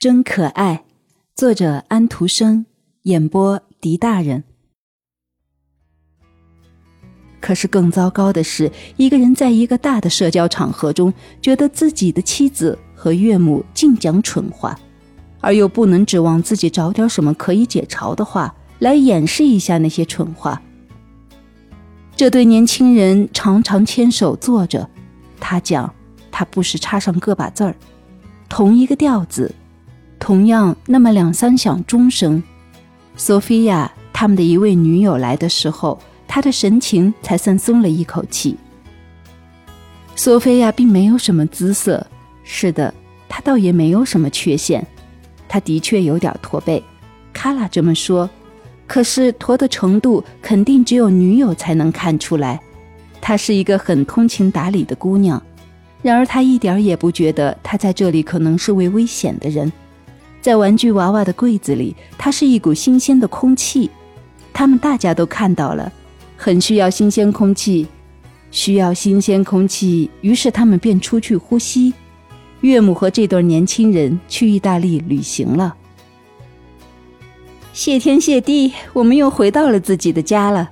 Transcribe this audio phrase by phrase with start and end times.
[0.00, 0.84] 真可爱，
[1.34, 2.64] 作者安徒生，
[3.02, 4.44] 演播狄大人。
[7.38, 14.74] 可是更糟糕的是，一个人在一个大的社交场合中，觉得自己的妻子和岳母净讲蠢话，
[15.38, 20.62] 而又不能指望自己找点什么可以解嘲的话来掩饰一下那些蠢话。
[22.16, 24.88] 这对年轻人常常牵手坐着，
[25.38, 25.94] 他讲，
[26.30, 27.76] 他不时插上个把字儿，
[28.48, 29.54] 同一个调子。
[30.20, 32.40] 同样，那么两三响钟声，
[33.16, 35.98] 索菲亚他们的一位女友来的时候，
[36.28, 38.56] 他的神情才算松了一口气。
[40.14, 42.06] 索菲亚并没有什么姿色，
[42.44, 42.92] 是的，
[43.28, 44.86] 她倒也没有什么缺陷，
[45.48, 46.80] 她的确有点驼背，
[47.32, 48.28] 卡拉这么说，
[48.86, 52.60] 可是驼的程度肯定只有女友才能看出来。
[53.22, 55.42] 她是一个很通情达理的姑娘，
[56.02, 59.72] 然而她一点也不觉得她在这里可能是位危险的人。
[60.40, 63.90] 在玩具娃娃的柜子里，它是一股新鲜的空气。
[64.52, 65.92] 他们大家都看到了，
[66.36, 67.86] 很需要新鲜空气，
[68.50, 70.10] 需要新鲜空气。
[70.22, 71.92] 于是他们便出去呼吸。
[72.62, 75.74] 岳母和这对年轻人去意大利旅行了。
[77.72, 80.70] 谢天谢地，我们又回到了自己的家了。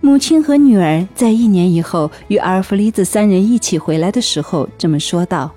[0.00, 5.50] 母亲和女儿在一年以后与阿尔弗里兹三人一起回来的时候这么说道：“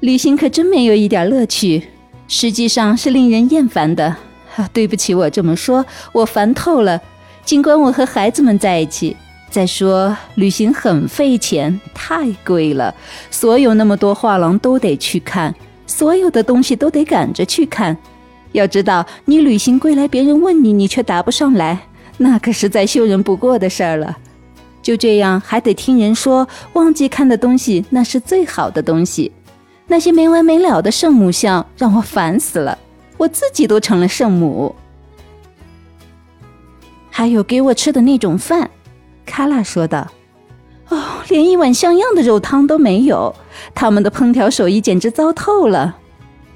[0.00, 1.82] 旅行可真没有一点乐趣。”
[2.28, 4.16] 实际上是令人厌烦的。
[4.72, 7.00] 对不起，我这么说，我烦透了。
[7.44, 9.16] 尽管我和孩子们在一起。
[9.48, 12.94] 再说，旅行很费钱，太贵了。
[13.30, 15.54] 所有那么多画廊都得去看，
[15.86, 17.96] 所有的东西都得赶着去看。
[18.52, 21.86] 要知道，你旅行归来，别人问你，你却答不上来，
[22.18, 24.16] 那可是再羞人不过的事儿了。
[24.82, 29.32] 就这样，还得听人说，忘记看的东西，那是最好的东西。
[29.86, 32.76] 那些没完没了的圣母像让我烦死了，
[33.16, 34.74] 我自己都成了圣母。
[37.10, 38.70] 还有给我吃的那种饭，
[39.24, 40.10] 卡拉说道
[40.90, 43.34] ：“哦，连一碗像样的肉汤都没有，
[43.74, 45.98] 他们的烹调手艺简直糟透了。”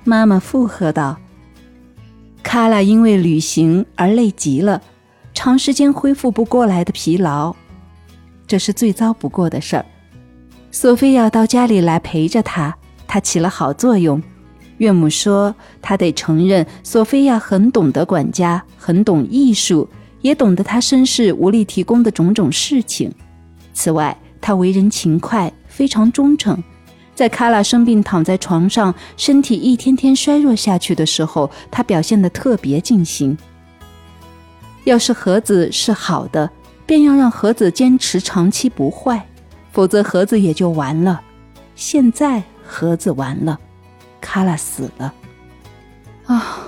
[0.05, 1.17] 妈妈附和道。
[2.43, 4.83] 卡拉因为旅行而累极了，
[5.33, 7.55] 长时间恢复不过来的疲劳，
[8.47, 9.87] 这是最糟不过的事儿。
[10.73, 12.77] 索菲亚到家里来陪着他。
[13.13, 14.23] 他起了好作用，
[14.79, 19.89] 岳母说：“他得承认，索菲亚很懂得管家，很懂艺术，
[20.21, 23.13] 也懂得他身世无力提供的种种事情。
[23.75, 26.63] 此外，他为人勤快，非常忠诚。
[27.13, 33.37] 在卡拉生病躺在床上，身体一天天衰弱下去的时候，他表现得特别尽心。
[34.85, 36.49] 要是盒子是好的，
[36.87, 39.27] 便要让盒子坚持长期不坏，
[39.73, 41.21] 否则盒子也就完了。
[41.75, 43.59] 现在。”盒子完了，
[44.21, 45.13] 卡拉死了。
[46.27, 46.59] 啊，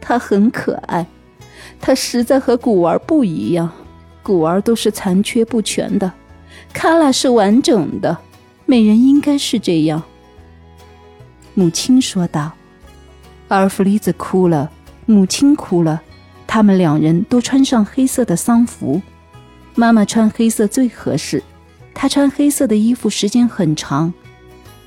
[0.00, 1.06] 他很可爱，
[1.78, 3.70] 他实在和古玩不一样。
[4.22, 6.10] 古玩都是残缺不全的，
[6.72, 8.16] 卡拉是完整的。
[8.64, 10.02] 美人应该是这样。
[11.52, 12.52] 母亲说道。
[13.48, 14.70] 阿尔弗里兹哭了，
[15.06, 16.00] 母亲哭了，
[16.46, 19.02] 他们两人都穿上黑色的丧服。
[19.74, 21.42] 妈妈穿黑色最合适，
[21.92, 24.12] 她穿黑色的衣服时间很长。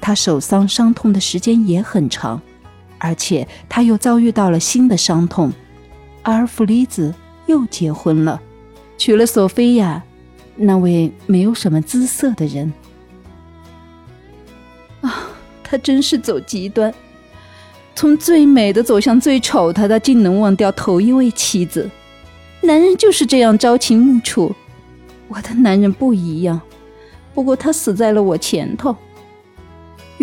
[0.03, 2.41] 他手伤伤痛的时间也很长，
[2.97, 5.53] 而且他又遭遇到了新的伤痛。
[6.23, 7.15] 阿尔弗里兹
[7.45, 8.41] 又结婚了，
[8.97, 10.03] 娶了索菲亚，
[10.57, 12.73] 那位没有什么姿色的人。
[14.99, 15.29] 啊，
[15.63, 16.93] 他真是走极端，
[17.95, 21.89] 从最美的走向最丑，的他竟能忘掉头一位妻子。
[22.59, 24.53] 男人就是这样朝秦暮楚，
[25.29, 26.59] 我的男人不一样，
[27.33, 28.93] 不过他死在了我前头。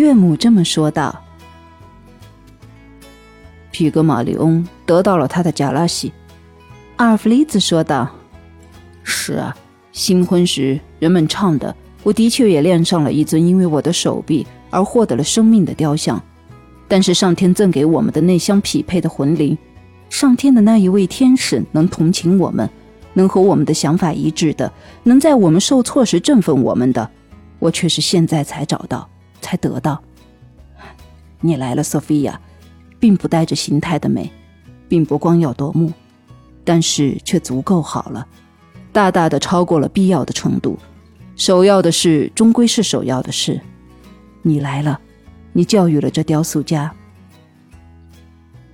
[0.01, 1.15] 岳母这么说道
[3.69, 6.11] ：“皮格马利翁得到了他的贾拉西。”
[6.97, 8.09] 阿尔弗里兹说道
[9.05, 9.55] ：“是啊，
[9.91, 16.19] 新婚时人们唱的，我的确也恋上了一尊因为我的手臂而获得了生命的雕像。
[16.87, 19.55] 但是上天赠给我们的那相匹配的魂灵，
[20.09, 22.67] 上天的那一位天使能同情我们，
[23.13, 24.73] 能和我们的想法一致的，
[25.03, 27.07] 能在我们受挫时振奋我们的，
[27.59, 29.07] 我却是现在才找到。”
[29.41, 30.01] 才得到。
[31.39, 32.39] 你来了，索菲亚，
[32.99, 34.31] 并不带着形态的美，
[34.87, 35.91] 并不光耀夺目，
[36.63, 38.27] 但是却足够好了，
[38.91, 40.77] 大大的超过了必要的程度。
[41.35, 43.59] 首要的事终归是首要的事。
[44.43, 44.99] 你来了，
[45.53, 46.93] 你教育了这雕塑家。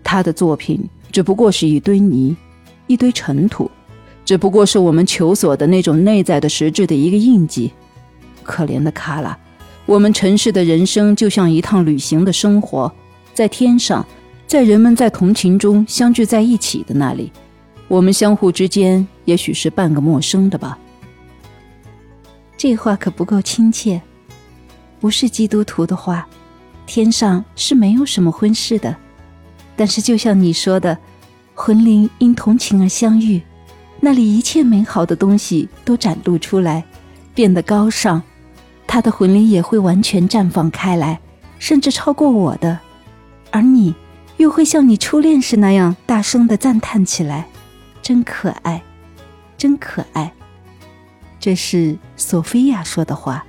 [0.04, 2.36] 他的作品只不过是一堆泥，
[2.88, 3.72] 一堆尘土，
[4.26, 7.72] 只不过是我们求索的那种内在的实质的一个印记。
[8.44, 9.38] 可怜的卡拉。
[9.88, 12.94] 我们尘世的人生就像一趟旅行的生活，
[13.34, 14.06] 在天上，
[14.46, 17.32] 在人们在同情中相聚在一起的那里，
[17.88, 20.78] 我们相互之间也许是半个陌生的吧。
[22.58, 24.02] 这话可不够亲切。
[25.00, 26.28] 不是基督徒的话，
[26.86, 28.94] 天上是没有什么婚事的。
[29.78, 30.98] 但是就像你说的，
[31.54, 33.42] 魂灵因同情而相遇，
[34.02, 36.84] 那里一切美好的东西都展露出来，
[37.34, 38.22] 变得高尚，
[38.88, 41.20] 他的魂灵也会完全绽放开来，
[41.60, 42.80] 甚至超过我的，
[43.52, 43.94] 而你
[44.38, 47.48] 又会像你初恋时那样大声的赞叹起来，
[48.02, 48.82] 真可爱，
[49.58, 50.32] 真可爱。
[51.40, 53.46] 这是索菲亚说的话。